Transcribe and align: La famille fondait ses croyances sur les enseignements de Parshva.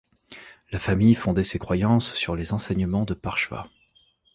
La 0.71 0.79
famille 0.79 1.13
fondait 1.13 1.43
ses 1.43 1.59
croyances 1.59 2.13
sur 2.15 2.35
les 2.35 2.53
enseignements 2.53 3.05
de 3.05 3.13
Parshva. 3.13 3.67